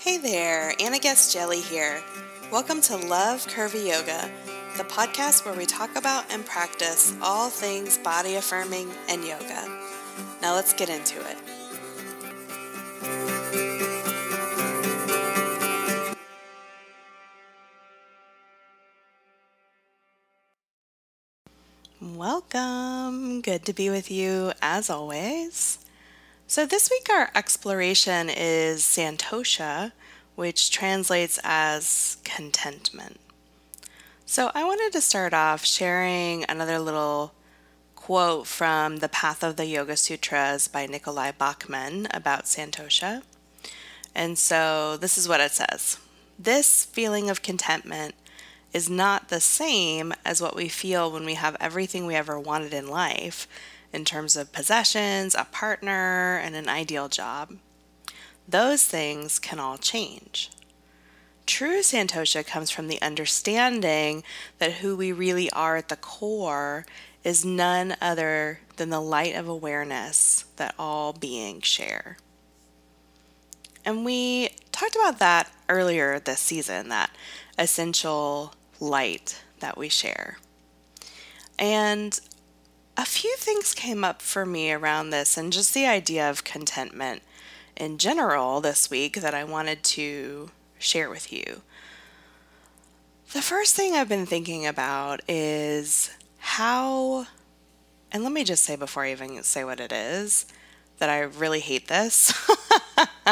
[0.00, 2.02] Hey there, Anna Guest-Jelley here.
[2.50, 4.30] Welcome to Love Curvy Yoga,
[4.78, 9.68] the podcast where we talk about and practice all things body affirming and yoga.
[10.40, 11.36] Now let's get into it.
[22.00, 23.42] Welcome.
[23.42, 25.76] Good to be with you as always.
[26.50, 29.92] So, this week our exploration is Santosha,
[30.34, 33.20] which translates as contentment.
[34.26, 37.32] So, I wanted to start off sharing another little
[37.96, 43.22] quote from The Path of the Yoga Sutras by Nicolai Bachman about Santosha.
[44.14, 45.98] And so, this is what it says
[46.38, 48.14] This feeling of contentment
[48.72, 52.72] is not the same as what we feel when we have everything we ever wanted
[52.72, 53.48] in life
[53.92, 57.56] in terms of possessions, a partner, and an ideal job.
[58.50, 60.50] Those things can all change.
[61.46, 64.24] True Santosha comes from the understanding
[64.58, 66.84] that who we really are at the core
[67.22, 72.16] is none other than the light of awareness that all beings share.
[73.84, 77.10] And we talked about that earlier this season, that
[77.56, 80.38] essential light that we share.
[81.56, 82.18] And
[82.96, 87.22] a few things came up for me around this and just the idea of contentment
[87.80, 91.62] in general this week that I wanted to share with you.
[93.32, 97.26] The first thing I've been thinking about is how,
[98.12, 100.44] and let me just say before I even say what it is,
[100.98, 102.34] that I really hate this,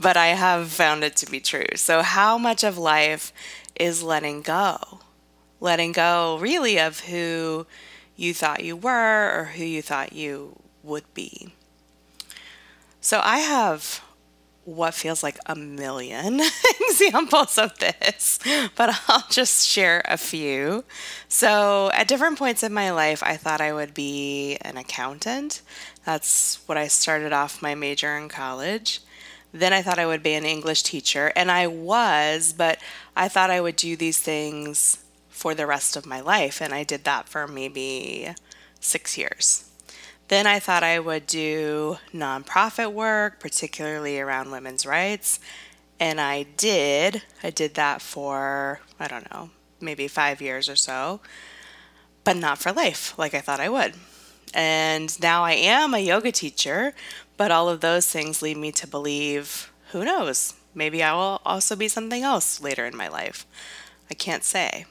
[0.00, 1.76] but I have found it to be true.
[1.76, 3.32] So, how much of life
[3.74, 5.00] is letting go?
[5.60, 7.66] Letting go, really, of who
[8.16, 11.52] you thought you were or who you thought you would be.
[13.04, 14.00] So I have
[14.64, 16.40] what feels like a million
[16.80, 18.38] examples of this,
[18.76, 20.84] but I'll just share a few.
[21.28, 25.60] So, at different points in my life, I thought I would be an accountant.
[26.06, 29.02] That's what I started off my major in college.
[29.52, 32.78] Then I thought I would be an English teacher, and I was, but
[33.14, 36.62] I thought I would do these things for the rest of my life.
[36.62, 38.34] And I did that for maybe
[38.80, 39.68] six years.
[40.28, 45.38] Then I thought I would do nonprofit work, particularly around women's rights.
[46.00, 47.22] And I did.
[47.42, 51.20] I did that for, I don't know, maybe five years or so,
[52.24, 53.94] but not for life like I thought I would.
[54.52, 56.94] And now I am a yoga teacher,
[57.36, 60.54] but all of those things lead me to believe who knows?
[60.74, 63.46] Maybe I will also be something else later in my life.
[64.10, 64.86] I can't say.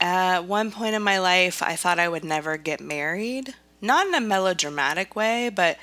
[0.00, 3.54] At one point in my life, I thought I would never get married.
[3.84, 5.78] Not in a melodramatic way, but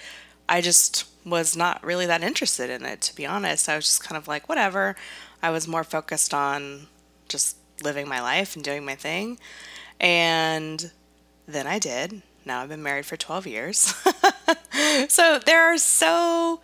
[0.50, 3.70] I just was not really that interested in it, to be honest.
[3.70, 4.96] I was just kind of like, whatever.
[5.42, 6.88] I was more focused on
[7.30, 9.38] just living my life and doing my thing.
[10.00, 10.92] And
[11.48, 12.24] then I did.
[12.44, 13.94] Now I've been married for 12 years.
[15.08, 16.60] so there are so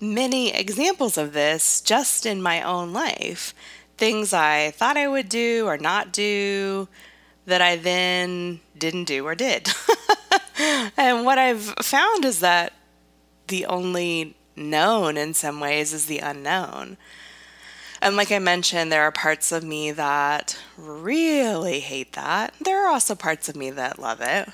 [0.00, 3.54] many examples of this just in my own life
[3.98, 6.88] things I thought I would do or not do
[7.46, 9.68] that I then didn't do or did.
[10.96, 12.72] and what I've found is that
[13.48, 16.96] the only known in some ways is the unknown.
[18.00, 22.54] And like I mentioned, there are parts of me that really hate that.
[22.60, 24.48] There are also parts of me that love it.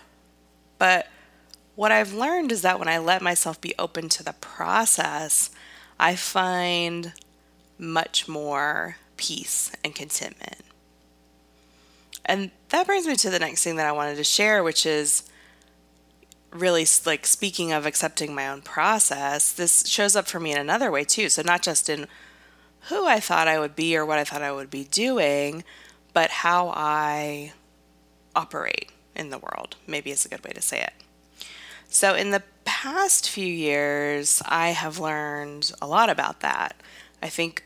[0.78, 1.08] But
[1.74, 5.50] what I've learned is that when I let myself be open to the process,
[5.98, 7.12] I find
[7.78, 10.62] much more peace and contentment.
[12.24, 15.22] And that brings me to the next thing that I wanted to share, which is
[16.50, 20.90] really like speaking of accepting my own process, this shows up for me in another
[20.90, 21.28] way too.
[21.28, 22.06] So, not just in
[22.88, 25.64] who I thought I would be or what I thought I would be doing,
[26.12, 27.52] but how I
[28.34, 30.92] operate in the world, maybe is a good way to say it.
[31.88, 36.76] So, in the past few years, I have learned a lot about that.
[37.22, 37.64] I think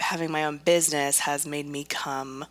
[0.00, 2.44] having my own business has made me come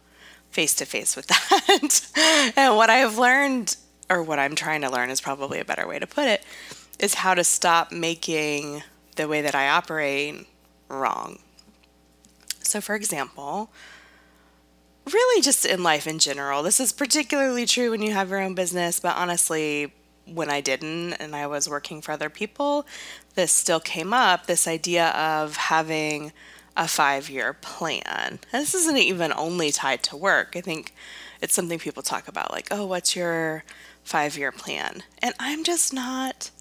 [0.49, 2.53] face to face with that.
[2.55, 3.75] and what I've learned,
[4.13, 6.43] or what I'm trying to learn is probably a better way to put it,
[6.99, 8.83] is how to stop making
[9.15, 10.47] the way that I operate
[10.87, 11.39] wrong.
[12.61, 13.71] So, for example,
[15.11, 18.53] really just in life in general, this is particularly true when you have your own
[18.53, 19.91] business, but honestly,
[20.25, 22.85] when I didn't and I was working for other people,
[23.35, 26.31] this still came up this idea of having
[26.77, 28.39] a five year plan.
[28.51, 30.53] And this isn't even only tied to work.
[30.55, 30.93] I think
[31.41, 33.63] it's something people talk about, like, oh, what's your
[34.03, 35.03] five year plan?
[35.21, 36.51] And I'm just not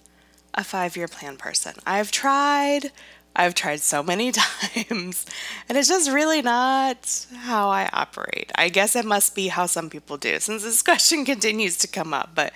[0.54, 1.74] a five year plan person.
[1.86, 2.92] I've tried,
[3.34, 5.26] I've tried so many times,
[5.68, 8.52] and it's just really not how I operate.
[8.54, 12.14] I guess it must be how some people do, since this question continues to come
[12.14, 12.30] up.
[12.34, 12.52] But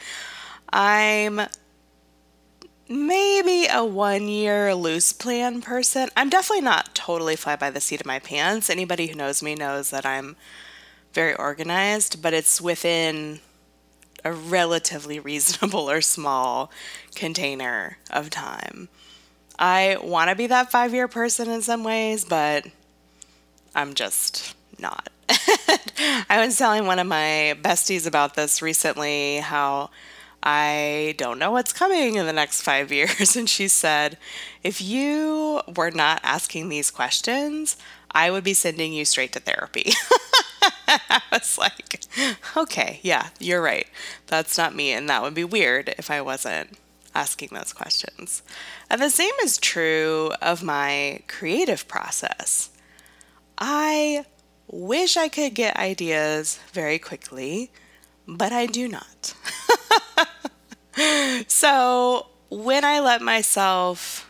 [0.73, 1.41] I'm
[2.89, 6.09] maybe a one year loose plan person.
[6.17, 8.71] I'm definitely not totally fly by the seat of my pants.
[8.71, 10.37] Anybody who knows me knows that I'm
[11.13, 13.41] very organized, but it's within
[14.27, 16.71] a relatively reasonable or small
[17.15, 18.89] container of time.
[19.59, 22.67] I want to be that five year person in some ways, but
[23.75, 25.09] I'm just not.
[26.29, 29.91] I was telling one of my besties about this recently how
[30.43, 33.37] I don't know what's coming in the next five years.
[33.37, 34.19] And she said,
[34.63, 37.77] if you were not asking these questions,
[38.11, 39.93] I would be sending you straight to therapy.
[40.89, 42.01] I was like,
[42.57, 43.87] okay, yeah, you're right.
[44.27, 44.93] That's not me.
[44.93, 46.79] And that would be weird if I wasn't
[47.15, 48.43] asking those questions.
[48.91, 52.71] And the same is true of my creative process.
[53.59, 54.27] I
[54.69, 57.71] wish I could get ideas very quickly,
[58.27, 59.35] but I do not.
[61.49, 64.26] so when I let myself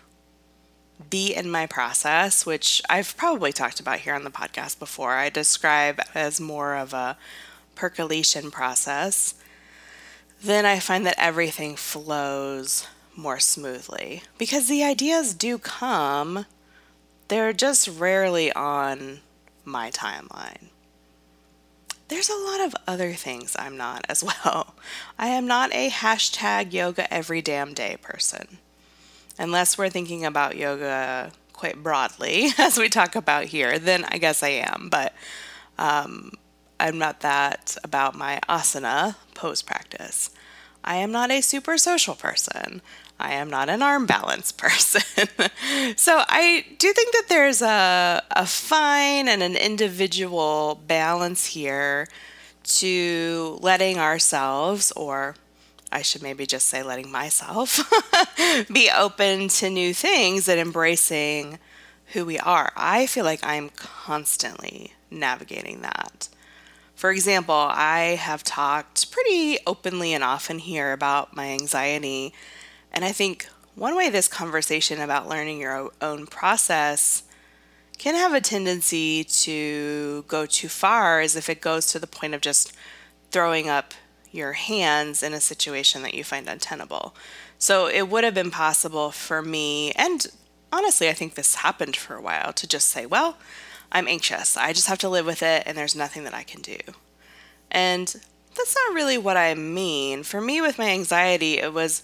[1.10, 5.30] be in my process, which I've probably talked about here on the podcast before, I
[5.30, 7.16] describe as more of a
[7.74, 9.34] percolation process
[10.42, 12.86] then I find that everything flows
[13.16, 16.46] more smoothly because the ideas do come,
[17.28, 19.20] they're just rarely on
[19.64, 20.68] my timeline.
[22.08, 24.74] There's a lot of other things I'm not as well.
[25.18, 28.58] I am not a hashtag yoga every damn day person.
[29.38, 34.42] Unless we're thinking about yoga quite broadly, as we talk about here, then I guess
[34.42, 34.88] I am.
[34.90, 35.14] But
[35.78, 36.32] um,
[36.78, 40.30] I'm not that about my asana pose practice.
[40.84, 42.80] I am not a super social person.
[43.18, 45.28] I am not an arm balance person.
[45.96, 52.08] so I do think that there's a, a fine and an individual balance here
[52.64, 55.36] to letting ourselves, or
[55.92, 57.80] I should maybe just say letting myself,
[58.72, 61.58] be open to new things and embracing
[62.12, 62.72] who we are.
[62.76, 66.28] I feel like I'm constantly navigating that.
[66.94, 72.32] For example, I have talked pretty openly and often here about my anxiety.
[72.92, 77.22] And I think one way this conversation about learning your own process
[77.98, 82.34] can have a tendency to go too far is if it goes to the point
[82.34, 82.72] of just
[83.30, 83.92] throwing up
[84.36, 87.14] your hands in a situation that you find untenable.
[87.58, 90.26] So it would have been possible for me, and
[90.72, 93.38] honestly, I think this happened for a while, to just say, well,
[93.90, 94.56] I'm anxious.
[94.56, 96.76] I just have to live with it, and there's nothing that I can do.
[97.70, 98.06] And
[98.54, 100.22] that's not really what I mean.
[100.22, 102.02] For me, with my anxiety, it was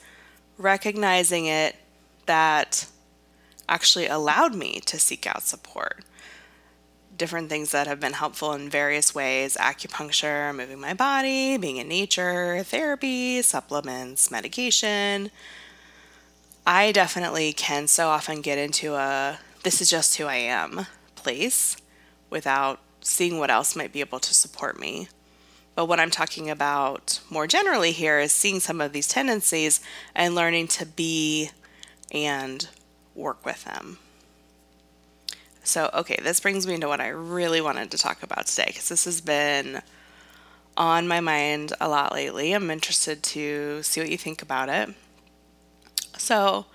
[0.59, 1.77] recognizing it
[2.27, 2.87] that
[3.69, 6.05] actually allowed me to seek out support.
[7.23, 11.87] Different things that have been helpful in various ways acupuncture, moving my body, being in
[11.87, 15.31] nature, therapy, supplements, medication.
[16.67, 21.77] I definitely can so often get into a this is just who I am place
[22.29, 25.07] without seeing what else might be able to support me.
[25.77, 29.81] But what I'm talking about more generally here is seeing some of these tendencies
[30.13, 31.51] and learning to be
[32.11, 32.69] and
[33.15, 33.99] work with them.
[35.65, 38.89] So, okay, this brings me into what I really wanted to talk about today because
[38.89, 39.83] this has been
[40.77, 42.53] on my mind a lot lately.
[42.53, 44.95] I'm interested to see what you think about it.
[46.19, 46.67] So,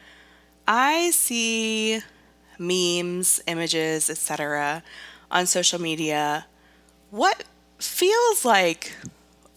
[0.67, 2.01] I see
[2.57, 4.83] memes, images, etc.
[5.29, 6.45] on social media.
[7.11, 7.43] What
[7.79, 8.93] feels like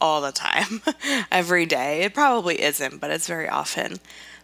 [0.01, 0.83] all the time,
[1.31, 2.03] every day.
[2.03, 3.99] It probably isn't, but it's very often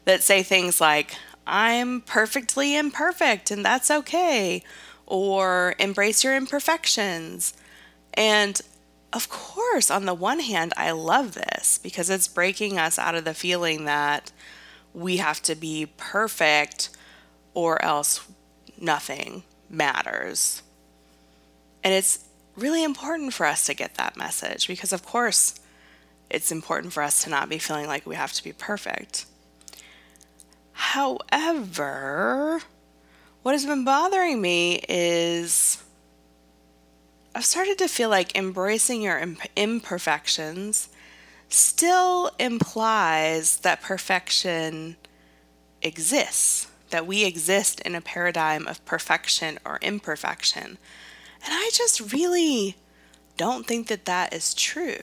[0.04, 1.16] that say things like,
[1.46, 4.62] I'm perfectly imperfect and that's okay,
[5.06, 7.54] or embrace your imperfections.
[8.14, 8.60] And
[9.12, 13.24] of course, on the one hand, I love this because it's breaking us out of
[13.24, 14.32] the feeling that
[14.92, 16.90] we have to be perfect
[17.54, 18.26] or else
[18.80, 20.62] nothing matters.
[21.84, 22.24] And it's
[22.56, 25.60] really important for us to get that message because, of course,
[26.28, 29.26] it's important for us to not be feeling like we have to be perfect.
[30.76, 32.60] However,
[33.42, 35.82] what has been bothering me is
[37.34, 39.18] I've started to feel like embracing your
[39.56, 40.90] imperfections
[41.48, 44.96] still implies that perfection
[45.80, 50.76] exists, that we exist in a paradigm of perfection or imperfection.
[51.42, 52.76] And I just really
[53.38, 55.00] don't think that that is true.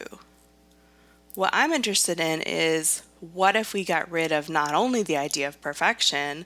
[1.34, 3.02] What I'm interested in is
[3.32, 6.46] what if we got rid of not only the idea of perfection,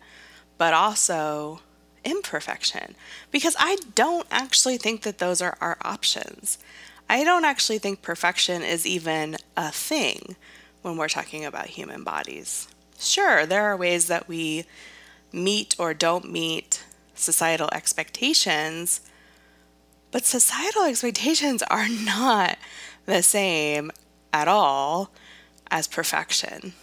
[0.57, 1.61] but also
[2.05, 2.95] imperfection
[3.31, 6.59] because I don't actually think that those are our options.
[7.09, 10.35] I don't actually think perfection is even a thing
[10.83, 12.67] when we're talking about human bodies.
[12.99, 14.65] Sure, there are ways that we
[15.33, 16.83] meet or don't meet
[17.15, 19.01] societal expectations,
[20.11, 22.57] but societal expectations are not
[23.05, 23.91] the same
[24.31, 25.11] at all
[25.69, 26.73] as perfection.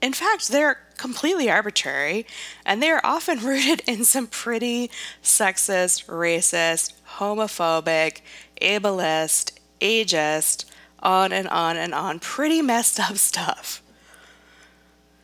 [0.00, 2.26] In fact, they're completely arbitrary
[2.64, 4.90] and they are often rooted in some pretty
[5.22, 8.20] sexist, racist, homophobic,
[8.60, 10.66] ableist, ageist,
[11.04, 13.82] on and on and on, pretty messed up stuff.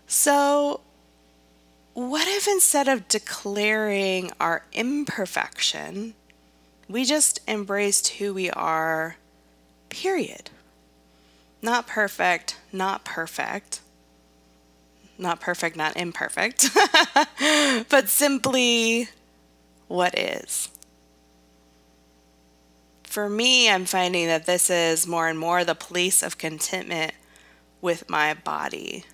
[0.06, 0.80] So,
[1.94, 6.14] what if instead of declaring our imperfection,
[6.88, 9.16] we just embraced who we are,
[9.88, 10.50] period?
[11.62, 13.80] Not perfect, not perfect.
[15.18, 16.70] Not perfect, not imperfect,
[17.90, 19.08] but simply
[19.86, 20.70] what is.
[23.02, 27.12] For me, I'm finding that this is more and more the place of contentment
[27.82, 29.04] with my body.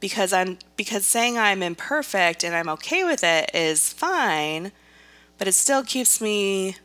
[0.00, 4.72] Because I'm because saying I'm imperfect and I'm okay with it is fine,
[5.38, 6.76] but it still keeps me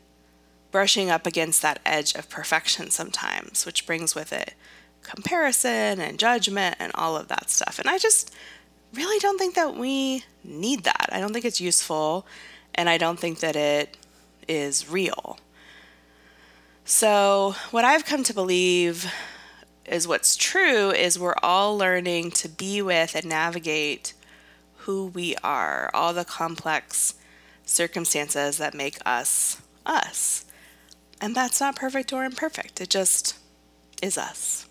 [0.71, 4.53] brushing up against that edge of perfection sometimes, which brings with it
[5.03, 7.79] comparison and judgment and all of that stuff.
[7.79, 8.33] And I just
[8.93, 11.09] really don't think that we need that.
[11.11, 12.25] I don't think it's useful
[12.75, 13.97] and I don't think that it
[14.47, 15.39] is real.
[16.83, 19.11] So, what I've come to believe
[19.85, 24.13] is what's true is we're all learning to be with and navigate
[24.77, 27.15] who we are, all the complex
[27.65, 30.45] circumstances that make us us.
[31.21, 33.37] And that's not perfect or imperfect, it just
[34.01, 34.67] is us.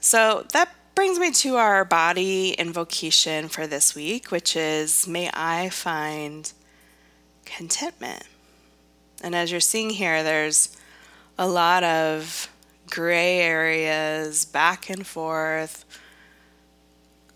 [0.00, 5.68] So that brings me to our body invocation for this week, which is May I
[5.68, 6.50] find
[7.44, 8.24] contentment.
[9.22, 10.76] And as you're seeing here, there's
[11.38, 12.48] a lot of
[12.90, 15.84] gray areas, back and forth.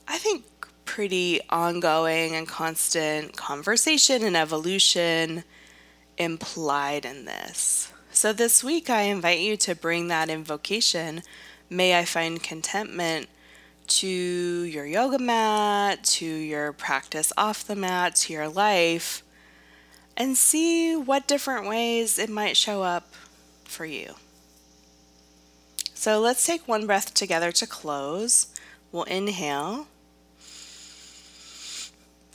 [0.08, 0.44] I think
[0.84, 5.44] pretty ongoing and constant conversation and evolution
[6.18, 7.92] implied in this.
[8.10, 11.22] So this week, I invite you to bring that invocation.
[11.68, 13.28] May I find contentment
[13.88, 19.22] to your yoga mat, to your practice off the mat, to your life
[20.16, 23.14] and see what different ways it might show up
[23.64, 24.14] for you.
[25.94, 28.46] So let's take one breath together to close.
[28.92, 29.88] We'll inhale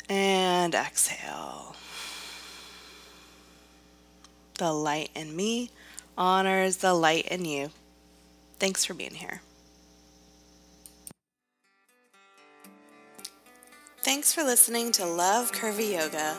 [0.07, 1.75] and exhale.
[4.61, 5.71] The light in me
[6.15, 7.71] honors the light in you.
[8.59, 9.41] Thanks for being here.
[14.03, 16.37] Thanks for listening to Love Curvy Yoga.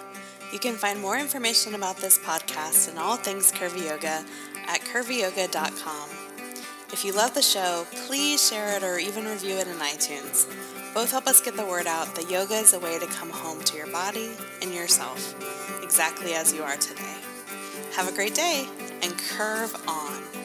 [0.53, 4.25] You can find more information about this podcast and all things Curvy Yoga
[4.69, 6.09] at curvyyoga.com.
[6.93, 10.47] If you love the show, please share it or even review it in iTunes.
[10.95, 13.61] Both help us get the word out that yoga is a way to come home
[13.65, 14.31] to your body
[14.63, 15.35] and yourself,
[15.83, 17.17] exactly as you are today.
[17.95, 18.67] Have a great day
[19.03, 20.42] and curve on.